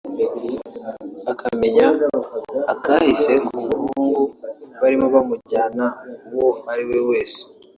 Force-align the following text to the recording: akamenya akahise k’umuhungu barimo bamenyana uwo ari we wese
akamenya 1.31 1.87
akahise 2.73 3.33
k’umuhungu 3.45 4.23
barimo 4.81 5.05
bamenyana 5.13 5.85
uwo 6.33 6.49
ari 6.71 6.83
we 6.91 6.97
wese 7.09 7.41